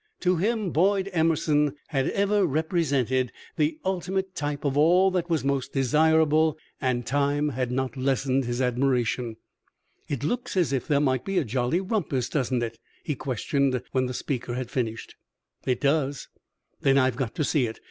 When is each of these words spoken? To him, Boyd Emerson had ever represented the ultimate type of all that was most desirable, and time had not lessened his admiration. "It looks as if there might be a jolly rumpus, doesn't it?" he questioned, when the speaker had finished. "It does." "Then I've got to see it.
To 0.21 0.37
him, 0.37 0.71
Boyd 0.71 1.11
Emerson 1.13 1.75
had 1.89 2.09
ever 2.09 2.43
represented 2.43 3.31
the 3.55 3.77
ultimate 3.85 4.33
type 4.33 4.65
of 4.65 4.75
all 4.75 5.11
that 5.11 5.29
was 5.29 5.43
most 5.43 5.73
desirable, 5.73 6.57
and 6.81 7.05
time 7.05 7.49
had 7.49 7.71
not 7.71 7.95
lessened 7.95 8.45
his 8.45 8.61
admiration. 8.63 9.35
"It 10.07 10.23
looks 10.23 10.57
as 10.57 10.73
if 10.73 10.87
there 10.87 10.99
might 11.01 11.23
be 11.23 11.37
a 11.37 11.43
jolly 11.45 11.81
rumpus, 11.81 12.29
doesn't 12.29 12.63
it?" 12.63 12.79
he 13.03 13.13
questioned, 13.13 13.79
when 13.91 14.07
the 14.07 14.15
speaker 14.15 14.55
had 14.55 14.71
finished. 14.71 15.13
"It 15.67 15.79
does." 15.79 16.29
"Then 16.81 16.97
I've 16.97 17.15
got 17.15 17.35
to 17.35 17.43
see 17.43 17.67
it. 17.67 17.79